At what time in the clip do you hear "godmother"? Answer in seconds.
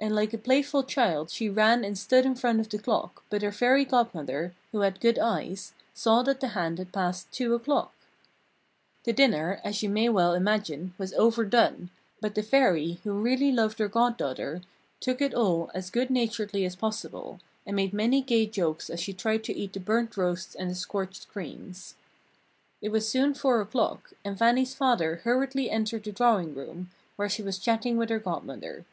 3.84-4.52, 28.18-28.84